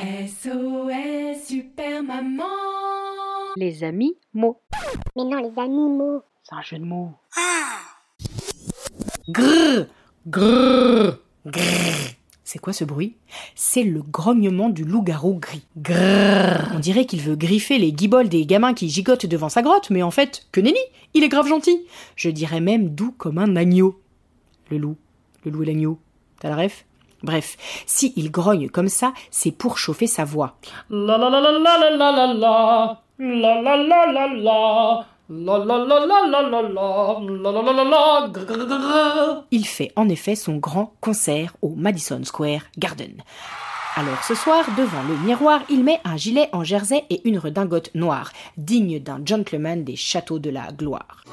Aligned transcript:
SOS 0.00 1.44
Super 1.44 2.04
Maman 2.04 2.44
Les 3.56 3.82
amis 3.82 4.16
mots. 4.32 4.60
Mais 5.16 5.24
non, 5.24 5.38
les 5.42 5.60
animaux. 5.60 6.22
C'est 6.44 6.54
un 6.54 6.62
jeu 6.62 6.78
de 6.78 6.84
mots. 6.84 7.10
Grrr, 9.28 9.86
grrr, 10.28 11.18
grrr. 11.44 12.14
C'est 12.44 12.60
quoi 12.60 12.72
ce 12.72 12.84
bruit? 12.84 13.16
C'est 13.56 13.82
le 13.82 14.00
grognement 14.02 14.68
du 14.68 14.84
loup-garou 14.84 15.34
gris. 15.34 15.66
Grrr. 15.76 16.70
On 16.76 16.78
dirait 16.78 17.04
qu'il 17.04 17.20
veut 17.20 17.34
griffer 17.34 17.78
les 17.78 17.90
guibolles 17.90 18.28
des 18.28 18.46
gamins 18.46 18.74
qui 18.74 18.88
gigotent 18.88 19.26
devant 19.26 19.48
sa 19.48 19.62
grotte, 19.62 19.90
mais 19.90 20.04
en 20.04 20.12
fait, 20.12 20.46
que 20.52 20.60
nenni 20.60 20.78
Il 21.14 21.24
est 21.24 21.28
grave 21.28 21.48
gentil 21.48 21.84
Je 22.14 22.30
dirais 22.30 22.60
même 22.60 22.90
doux 22.90 23.10
comme 23.18 23.38
un 23.38 23.56
agneau. 23.56 24.00
Le 24.70 24.78
loup, 24.78 24.96
le 25.44 25.50
loup 25.50 25.64
et 25.64 25.66
l'agneau. 25.66 25.98
T'as 26.38 26.50
la 26.50 26.56
ref? 26.56 26.84
Bref, 27.22 27.56
si 27.86 28.12
il 28.16 28.30
grogne 28.30 28.68
comme 28.68 28.88
ça, 28.88 29.12
c'est 29.30 29.52
pour 29.52 29.78
chauffer 29.78 30.06
sa 30.06 30.24
voix. 30.24 30.56
La 30.90 31.18
la 31.18 31.30
la 31.30 31.40
la 31.40 31.52
la 31.52 31.78
la 31.78 31.90
la 31.90 32.18
la 32.18 32.26
la 32.26 32.96
La 33.18 33.58
la 33.64 33.76
la 33.76 34.26
la. 34.36 35.04
Il 39.50 39.66
fait 39.66 39.92
en 39.94 40.08
effet 40.08 40.34
son 40.34 40.56
grand 40.56 40.94
concert 41.02 41.54
au 41.60 41.74
Madison 41.76 42.24
Square 42.24 42.62
Garden. 42.78 43.12
Alors 43.96 44.22
ce 44.24 44.34
soir, 44.34 44.64
devant 44.78 45.02
le 45.02 45.16
miroir, 45.26 45.60
il 45.68 45.84
met 45.84 46.00
un 46.04 46.16
gilet 46.16 46.48
en 46.52 46.64
jersey 46.64 47.04
et 47.10 47.28
une 47.28 47.38
redingote 47.38 47.90
noire, 47.94 48.32
digne 48.56 49.00
d'un 49.00 49.20
gentleman 49.22 49.84
des 49.84 49.96
châteaux 49.96 50.38
de 50.38 50.48
la 50.48 50.72
gloire. 50.72 51.24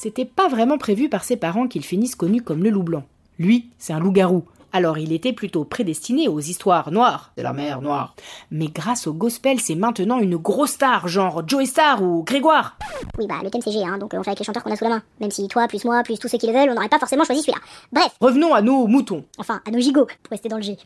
C'était 0.00 0.24
pas 0.24 0.46
vraiment 0.46 0.78
prévu 0.78 1.08
par 1.08 1.24
ses 1.24 1.36
parents 1.36 1.66
qu'il 1.66 1.84
finisse 1.84 2.14
connu 2.14 2.40
comme 2.40 2.62
le 2.62 2.70
loup 2.70 2.84
blanc. 2.84 3.02
Lui, 3.40 3.68
c'est 3.78 3.92
un 3.92 3.98
loup-garou. 3.98 4.44
Alors 4.72 4.96
il 4.96 5.12
était 5.12 5.32
plutôt 5.32 5.64
prédestiné 5.64 6.28
aux 6.28 6.38
histoires 6.38 6.92
noires 6.92 7.32
de 7.36 7.42
la 7.42 7.52
mer 7.52 7.82
Noire. 7.82 8.14
Mais 8.52 8.68
grâce 8.68 9.08
au 9.08 9.12
gospel, 9.12 9.58
c'est 9.58 9.74
maintenant 9.74 10.20
une 10.20 10.36
grosse 10.36 10.70
star, 10.70 11.08
genre 11.08 11.42
Joey 11.48 11.66
Star 11.66 12.00
ou 12.00 12.22
Grégoire. 12.22 12.78
Oui, 13.18 13.26
bah 13.26 13.40
le 13.42 13.50
thème 13.50 13.60
c'est 13.60 13.72
G, 13.72 13.82
hein, 13.84 13.98
donc 13.98 14.14
euh, 14.14 14.18
on 14.20 14.22
fait 14.22 14.30
avec 14.30 14.38
les 14.38 14.44
chanteurs 14.44 14.62
qu'on 14.62 14.70
a 14.70 14.76
sous 14.76 14.84
la 14.84 14.90
main. 14.90 15.02
Même 15.20 15.32
si 15.32 15.48
toi, 15.48 15.66
plus 15.66 15.84
moi, 15.84 16.04
plus 16.04 16.16
tous 16.20 16.28
ceux 16.28 16.38
qui 16.38 16.46
le 16.46 16.52
veulent, 16.52 16.70
on 16.70 16.74
n'aurait 16.74 16.88
pas 16.88 17.00
forcément 17.00 17.24
choisi 17.24 17.40
celui-là. 17.42 17.58
Bref, 17.90 18.14
Revenons 18.20 18.54
à 18.54 18.62
nos 18.62 18.86
moutons. 18.86 19.24
enfin, 19.38 19.60
à 19.66 19.72
nos 19.72 19.80
gigots, 19.80 20.06
pour 20.22 20.30
rester 20.30 20.48
dans 20.48 20.58
le 20.58 20.62
G. 20.62 20.76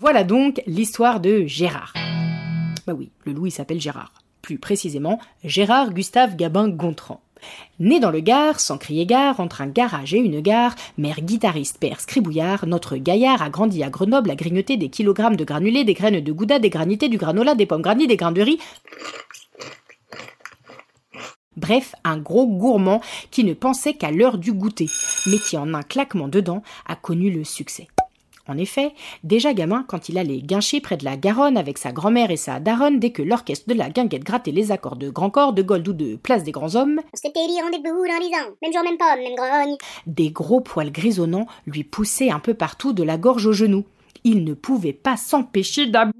Voilà 0.00 0.24
donc 0.24 0.62
l'histoire 0.66 1.20
de 1.20 1.44
Gérard. 1.44 1.92
Bah 2.86 2.94
oui, 2.96 3.10
le 3.26 3.34
loup 3.34 3.48
il 3.48 3.50
s'appelle 3.52 3.82
Gérard. 3.82 4.14
Plus 4.40 4.58
précisément, 4.58 5.18
Gérard 5.42 5.92
Gustave 5.92 6.36
Gabin 6.36 6.70
Gontran. 6.70 7.20
Né 7.80 7.98
dans 7.98 8.10
le 8.10 8.20
Gard, 8.20 8.60
sans 8.60 8.78
crier 8.78 9.04
gare, 9.04 9.40
entre 9.40 9.60
un 9.60 9.66
garage 9.66 10.14
et 10.14 10.18
une 10.18 10.40
gare, 10.40 10.74
mère 10.96 11.20
guitariste, 11.20 11.78
père 11.78 12.00
scribouillard, 12.00 12.66
notre 12.66 12.96
gaillard 12.96 13.42
a 13.42 13.50
grandi 13.50 13.82
à 13.82 13.90
Grenoble 13.90 14.30
à 14.30 14.36
grignoter 14.36 14.76
des 14.76 14.88
kilogrammes 14.88 15.36
de 15.36 15.44
granulés, 15.44 15.84
des 15.84 15.94
graines 15.94 16.20
de 16.20 16.32
gouda, 16.32 16.58
des 16.58 16.70
granités, 16.70 17.08
du 17.08 17.18
granola, 17.18 17.54
des 17.54 17.66
pommes 17.66 17.82
grandies, 17.82 18.06
des 18.06 18.16
grains 18.16 18.32
de 18.32 18.42
riz. 18.42 18.58
Bref, 21.56 21.94
un 22.04 22.18
gros 22.18 22.46
gourmand 22.46 23.00
qui 23.30 23.44
ne 23.44 23.54
pensait 23.54 23.94
qu'à 23.94 24.10
l'heure 24.10 24.38
du 24.38 24.52
goûter, 24.52 24.88
mais 25.26 25.38
qui 25.38 25.56
en 25.56 25.72
un 25.74 25.82
claquement 25.82 26.28
dedans 26.28 26.62
a 26.86 26.96
connu 26.96 27.30
le 27.30 27.44
succès. 27.44 27.88
En 28.46 28.58
effet, 28.58 28.92
déjà 29.22 29.54
gamin, 29.54 29.84
quand 29.88 30.10
il 30.10 30.18
allait 30.18 30.42
guincher 30.42 30.80
près 30.80 30.98
de 30.98 31.04
la 31.04 31.16
Garonne 31.16 31.56
avec 31.56 31.78
sa 31.78 31.92
grand-mère 31.92 32.30
et 32.30 32.36
sa 32.36 32.60
daronne, 32.60 32.98
dès 33.00 33.10
que 33.10 33.22
l'orchestre 33.22 33.68
de 33.68 33.74
la 33.74 33.88
guinguette 33.88 34.24
grattait 34.24 34.50
les 34.50 34.70
accords 34.70 34.96
de 34.96 35.08
grand 35.08 35.30
corps, 35.30 35.54
de 35.54 35.62
gold 35.62 35.88
ou 35.88 35.94
de 35.94 36.16
place 36.16 36.44
des 36.44 36.52
grands 36.52 36.74
hommes. 36.74 37.00
Même 38.62 38.72
jour, 38.72 38.82
même 38.84 38.98
pomme, 38.98 39.22
même 39.22 39.34
grogne. 39.34 39.76
des 40.06 40.30
gros 40.30 40.60
poils 40.60 40.92
grisonnants 40.92 41.46
lui 41.66 41.84
poussaient 41.84 42.30
un 42.30 42.40
peu 42.40 42.52
partout 42.54 42.92
de 42.92 43.02
la 43.02 43.16
gorge 43.16 43.46
aux 43.46 43.52
genoux. 43.54 43.84
Il 44.24 44.44
ne 44.44 44.52
pouvait 44.54 44.92
pas 44.92 45.16
s'empêcher 45.16 45.86
d'aboyer. 45.86 46.14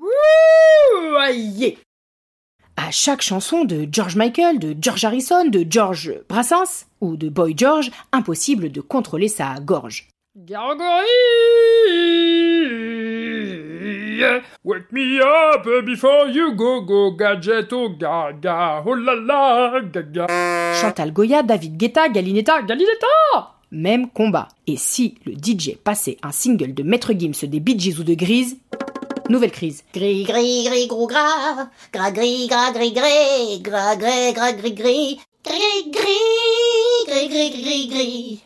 À 2.76 2.90
chaque 2.90 3.22
chanson 3.22 3.64
de 3.64 3.86
George 3.90 4.16
Michael, 4.16 4.58
de 4.58 4.74
George 4.80 5.04
Harrison, 5.04 5.44
de 5.44 5.64
George 5.68 6.12
Brassens 6.28 6.86
ou 7.00 7.16
de 7.16 7.28
Boy 7.28 7.54
George, 7.56 7.90
impossible 8.12 8.72
de 8.72 8.80
contrôler 8.80 9.28
sa 9.28 9.60
gorge. 9.60 10.08
Gargoyle 10.36 12.13
Wake 14.64 14.92
me 14.92 15.20
up 15.20 15.64
before 15.84 16.28
you 16.28 16.54
go 16.54 16.80
go 16.82 17.10
gadget 17.12 17.72
oh 17.72 17.88
gaga 17.90 18.82
oh 18.84 18.94
la 18.94 19.14
la 19.14 19.80
gaga 19.80 20.26
Chantal 20.80 21.12
Goya, 21.12 21.42
David 21.42 21.76
Guetta, 21.76 22.08
Galinetta, 22.08 22.62
Galinetta 22.62 23.54
Même 23.70 24.08
combat. 24.10 24.48
Et 24.66 24.76
si 24.76 25.16
le 25.26 25.32
DJ 25.32 25.76
passait 25.82 26.16
un 26.22 26.30
single 26.30 26.74
de 26.74 26.82
Maître 26.84 27.12
Gims 27.12 27.44
des 27.44 27.60
Bee 27.60 27.78
Gees 27.78 27.98
ou 27.98 28.04
de 28.04 28.14
Grise, 28.14 28.56
nouvelle 29.28 29.50
crise. 29.50 29.82
Gris, 29.92 30.24
gris, 30.24 30.64
gris, 30.64 30.86
gros 30.86 31.06
gras. 31.06 31.68
Gras, 31.92 32.10
gris, 32.12 32.46
gras, 32.46 32.72
gris, 32.72 32.92
gris. 32.92 33.60
Gras, 33.62 33.96
gris, 33.96 34.32
gras, 34.32 34.52
gris, 34.52 34.74
gris. 34.74 35.20
Gris, 35.44 35.90
gris, 35.90 37.04
gris, 37.06 37.28
gris, 37.28 37.50
gris, 37.50 37.88
gris. 37.88 38.44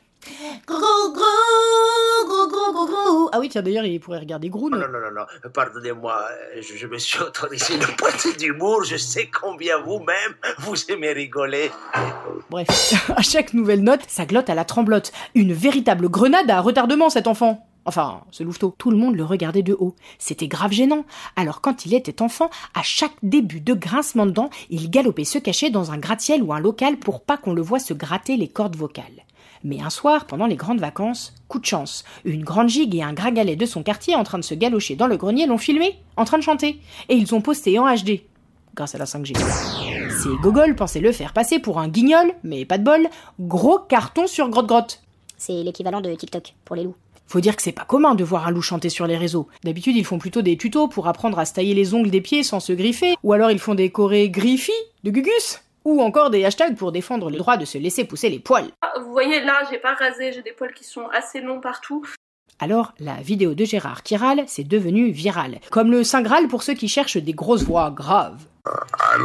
Ah 3.39 3.41
oui, 3.41 3.49
tiens, 3.49 3.63
d'ailleurs, 3.63 3.85
il 3.85 4.01
pourrait 4.01 4.19
regarder 4.19 4.49
Groon. 4.49 4.71
Non, 4.71 4.79
non, 4.79 4.89
non, 4.89 5.13
non, 5.15 5.51
pardonnez-moi, 5.55 6.29
euh, 6.57 6.61
je, 6.61 6.77
je 6.77 6.89
me 6.89 6.99
suis 6.99 7.21
autorisé 7.21 7.75
une 7.75 7.87
pointe 7.97 8.37
d'humour, 8.37 8.83
je 8.83 8.97
sais 8.97 9.31
combien 9.31 9.79
vous-même, 9.79 10.35
vous 10.59 10.75
aimez 10.91 11.13
rigoler. 11.13 11.71
Bref, 12.51 12.95
à 13.17 13.23
chaque 13.23 13.55
nouvelle 13.55 13.85
note, 13.85 14.01
ça 14.09 14.27
glotte 14.27 14.51
à 14.51 14.57
la 14.57 14.65
tremblote. 14.65 15.13
Une 15.37 15.53
véritable 15.53 16.09
grenade 16.09 16.51
à 16.51 16.61
retardement, 16.61 17.11
cet 17.11 17.29
enfant. 17.29 17.65
Enfin, 17.85 18.23
ce 18.33 18.43
louveteau. 18.43 18.75
Tout 18.77 18.91
le 18.91 18.97
monde 18.97 19.15
le 19.15 19.25
regardait 19.25 19.63
de 19.63 19.77
haut. 19.79 19.95
C'était 20.19 20.49
grave 20.49 20.73
gênant. 20.73 21.05
Alors 21.37 21.61
quand 21.61 21.87
il 21.87 21.95
était 21.95 22.23
enfant, 22.23 22.51
à 22.75 22.83
chaque 22.83 23.15
début 23.23 23.61
de 23.61 23.73
grincement 23.73 24.27
de 24.27 24.33
dents, 24.33 24.51
il 24.69 24.91
galopait 24.91 25.23
se 25.23 25.39
cacher 25.39 25.71
dans 25.71 25.93
un 25.93 25.99
gratte-ciel 25.99 26.43
ou 26.43 26.53
un 26.53 26.59
local 26.59 26.97
pour 26.97 27.23
pas 27.23 27.37
qu'on 27.37 27.53
le 27.53 27.63
voie 27.63 27.79
se 27.79 27.95
gratter 27.95 28.37
les 28.37 28.49
cordes 28.49 28.75
vocales. 28.75 29.25
Mais 29.65 29.81
un 29.81 29.91
soir, 29.91 30.27
pendant 30.27 30.47
les 30.47 30.57
grandes 30.57 30.81
vacances, 30.81 31.35
coup 31.49 31.59
de 31.59 31.67
chance, 31.67 32.05
une 32.25 32.45
grande 32.45 32.69
gigue 32.69 32.95
et 32.95 33.03
un 33.03 33.13
gragalet 33.13 33.57
de 33.57 33.67
son 33.67 33.83
quartier 33.83 34.15
en 34.15 34.25
train 34.25 34.39
de 34.39 34.45
se 34.45 34.55
galocher 34.55 34.97
dans 34.97 35.07
le 35.07 35.17
grenier 35.17 35.47
l'ont 35.47 35.59
filmé, 35.59 35.99
en 36.17 36.25
train 36.25 36.39
de 36.39 36.43
chanter. 36.43 36.81
Et 37.09 37.15
ils 37.15 37.35
ont 37.35 37.41
posté 37.41 37.79
en 37.79 37.87
HD. 37.87 38.23
Grâce 38.75 38.95
à 38.95 38.99
la 38.99 39.05
5G. 39.05 39.37
Ces 40.23 40.43
gogoles 40.43 40.77
pensaient 40.77 41.01
le 41.01 41.13
faire 41.13 41.33
passer 41.33 41.59
pour 41.59 41.79
un 41.79 41.89
guignol, 41.89 42.33
mais 42.45 42.65
pas 42.65 42.79
de 42.79 42.85
bol, 42.85 43.09
gros 43.41 43.79
carton 43.79 44.27
sur 44.27 44.49
grotte-grotte. 44.49 45.03
C'est 45.37 45.63
l'équivalent 45.63 46.01
de 46.01 46.15
TikTok 46.15 46.55
pour 46.65 46.77
les 46.77 46.85
loups. 46.85 46.97
Faut 47.27 47.41
dire 47.41 47.57
que 47.57 47.63
c'est 47.63 47.73
pas 47.73 47.85
commun 47.85 48.15
de 48.15 48.25
voir 48.25 48.47
un 48.47 48.51
loup 48.51 48.63
chanter 48.63 48.89
sur 48.89 49.07
les 49.07 49.17
réseaux. 49.17 49.49
D'habitude, 49.63 49.97
ils 49.97 50.05
font 50.05 50.19
plutôt 50.19 50.41
des 50.41 50.57
tutos 50.57 50.89
pour 50.89 51.09
apprendre 51.09 51.39
à 51.39 51.45
se 51.45 51.53
tailler 51.53 51.75
les 51.75 51.93
ongles 51.93 52.11
des 52.11 52.23
pieds 52.23 52.43
sans 52.43 52.59
se 52.59 52.73
griffer, 52.73 53.17
ou 53.23 53.35
alors 53.35 53.51
ils 53.51 53.59
font 53.59 53.75
des 53.75 53.91
chorés 53.91 54.31
griffis 54.31 54.73
de 55.05 55.11
Gugus, 55.11 55.61
ou 55.85 56.03
encore 56.03 56.31
des 56.31 56.45
hashtags 56.45 56.77
pour 56.77 56.93
défendre 56.93 57.31
le 57.31 57.39
droit 57.39 57.57
de 57.57 57.65
se 57.65 57.79
laisser 57.79 58.05
pousser 58.05 58.29
les 58.29 58.39
poils. 58.39 58.71
Ah, 58.83 58.93
Vous 59.01 59.13
voyez 59.13 59.41
là, 59.41 59.63
j'ai 59.71 59.79
pas 59.79 59.95
rasé, 59.95 60.33
j'ai 60.33 60.43
des 60.43 60.53
poils 60.53 60.73
qui 60.75 60.85
sont 60.85 61.09
assez 61.13 61.41
longs 61.41 61.61
partout. 61.61 62.05
Alors, 62.61 62.93
la 62.99 63.15
vidéo 63.15 63.55
de 63.55 63.65
Gérard 63.65 64.03
qui 64.03 64.17
râle, 64.17 64.43
c'est 64.49 64.65
devenu 64.67 65.11
viral. 65.11 65.61
Comme 65.71 65.93
le 65.93 66.03
Saint 66.03 66.23
Graal 66.23 66.49
pour 66.49 66.65
ceux 66.65 66.75
qui 66.75 66.89
cherchent 66.89 67.17
des 67.17 67.33
grosses 67.33 67.63
voix 67.63 67.91
graves. 67.91 68.43
I 68.67 69.17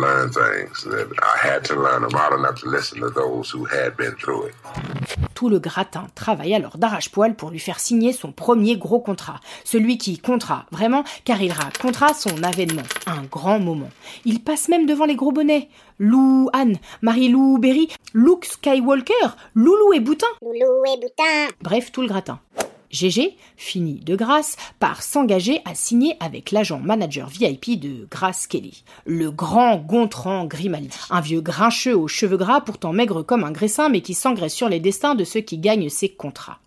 Tout 5.43 5.49
le 5.49 5.59
gratin 5.59 6.07
travaille 6.15 6.53
alors 6.53 6.77
d'arrache-poil 6.77 7.35
pour 7.35 7.49
lui 7.49 7.59
faire 7.59 7.81
signer 7.81 8.13
son 8.13 8.31
premier 8.31 8.77
gros 8.77 9.01
contrat. 9.01 9.41
Celui 9.65 9.97
qui 9.97 10.17
comptera, 10.17 10.67
vraiment, 10.71 11.03
car 11.25 11.41
il 11.41 11.51
racontera 11.51 12.13
son 12.13 12.43
avènement. 12.43 12.83
Un 13.07 13.23
grand 13.23 13.59
moment. 13.59 13.89
Il 14.23 14.41
passe 14.41 14.69
même 14.69 14.85
devant 14.85 15.03
les 15.03 15.17
gros 15.17 15.33
bonnets. 15.33 15.67
Lou 15.99 16.49
Anne, 16.53 16.77
Marie-Lou 17.01 17.57
Berry, 17.57 17.89
Luke 18.13 18.45
Skywalker, 18.45 19.35
Loulou 19.53 19.91
et 19.91 19.99
Boutin. 19.99 20.27
Loulou 20.41 20.85
et 20.85 20.97
boutin. 21.01 21.53
Bref, 21.61 21.91
tout 21.91 22.03
le 22.03 22.07
gratin. 22.07 22.39
Gégé 22.93 23.35
finit 23.57 23.99
de 24.05 24.15
grâce 24.15 24.55
par 24.79 25.01
s'engager 25.01 25.61
à 25.65 25.73
signer 25.73 26.15
avec 26.19 26.51
l'agent 26.51 26.79
manager 26.79 27.27
VIP 27.27 27.79
de 27.79 28.07
Grace 28.09 28.45
Kelly, 28.45 28.83
le 29.07 29.31
grand 29.31 29.77
Gontran 29.77 30.45
Grimaldi, 30.45 30.95
un 31.09 31.19
vieux 31.19 31.41
grincheux 31.41 31.97
aux 31.97 32.07
cheveux 32.07 32.37
gras 32.37 32.61
pourtant 32.61 32.93
maigre 32.93 33.23
comme 33.23 33.43
un 33.43 33.51
graissin 33.51 33.89
mais 33.89 34.01
qui 34.01 34.13
s'engraisse 34.13 34.53
sur 34.53 34.69
les 34.69 34.79
destins 34.79 35.15
de 35.15 35.23
ceux 35.23 35.41
qui 35.41 35.57
gagnent 35.57 35.89
ses 35.89 36.09
contrats. 36.09 36.59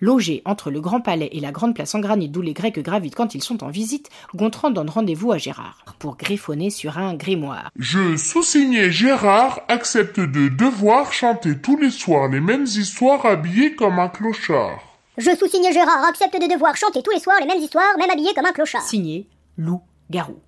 Logé 0.00 0.42
entre 0.44 0.72
le 0.72 0.80
Grand 0.80 1.00
Palais 1.00 1.28
et 1.30 1.38
la 1.38 1.52
Grande 1.52 1.76
Place 1.76 1.94
en 1.94 2.00
granit 2.00 2.28
d'où 2.28 2.42
les 2.42 2.52
Grecs 2.52 2.80
gravitent 2.80 3.14
quand 3.14 3.36
ils 3.36 3.42
sont 3.42 3.62
en 3.62 3.70
visite, 3.70 4.10
Gontran 4.34 4.70
donne 4.70 4.90
rendez-vous 4.90 5.30
à 5.30 5.38
Gérard 5.38 5.84
pour 6.00 6.16
griffonner 6.16 6.70
sur 6.70 6.98
un 6.98 7.14
grimoire. 7.14 7.70
Je, 7.76 8.16
sous-signé 8.16 8.90
Gérard, 8.90 9.60
accepte 9.68 10.18
de 10.18 10.48
devoir 10.48 11.12
chanter 11.12 11.56
tous 11.58 11.76
les 11.76 11.90
soirs 11.90 12.26
les 12.26 12.40
mêmes 12.40 12.66
histoires 12.66 13.24
habillé 13.24 13.76
comme 13.76 14.00
un 14.00 14.08
clochard. 14.08 14.89
Je 15.20 15.36
sous-signé 15.36 15.70
Gérard 15.70 16.02
accepte 16.06 16.40
de 16.40 16.50
devoir 16.50 16.74
chanter 16.78 17.02
tous 17.02 17.10
les 17.10 17.20
soirs 17.20 17.36
les 17.40 17.46
mêmes 17.46 17.58
histoires, 17.58 17.98
même 17.98 18.08
habillé 18.08 18.32
comme 18.32 18.46
un 18.46 18.52
clochard. 18.52 18.80
Signé 18.80 19.26
Lou 19.58 19.82
Garou. 20.08 20.40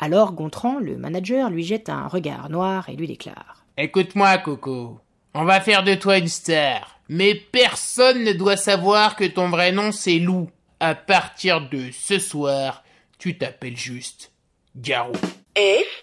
Alors 0.00 0.32
Gontran, 0.32 0.78
le 0.78 0.96
manager, 0.96 1.50
lui 1.50 1.62
jette 1.62 1.90
un 1.90 2.08
regard 2.08 2.48
noir 2.48 2.88
et 2.88 2.96
lui 2.96 3.06
déclare 3.06 3.66
Écoute-moi, 3.76 4.38
Coco. 4.38 4.98
On 5.34 5.44
va 5.44 5.60
faire 5.60 5.84
de 5.84 5.94
toi 5.94 6.16
une 6.16 6.28
star. 6.28 7.00
Mais 7.10 7.34
personne 7.34 8.24
ne 8.24 8.32
doit 8.32 8.56
savoir 8.56 9.14
que 9.14 9.24
ton 9.24 9.50
vrai 9.50 9.72
nom 9.72 9.92
c'est 9.92 10.18
Lou. 10.18 10.48
À 10.80 10.94
partir 10.94 11.68
de 11.68 11.90
ce 11.92 12.18
soir, 12.18 12.84
tu 13.18 13.36
t'appelles 13.36 13.76
juste 13.76 14.32
Garou. 14.74 15.12
F 15.54 16.02